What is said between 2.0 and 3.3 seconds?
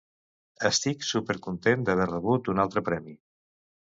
rebut un altre premi!